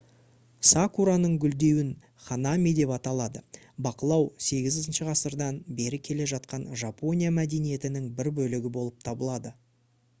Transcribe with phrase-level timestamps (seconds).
[0.67, 1.89] сакураның гүлдеуін
[2.27, 3.43] ханами деп аталады
[3.87, 9.53] бақылау 8-ғасырдан бері келе жатқан жапония мәдениетінің бір бөлігі болып табылады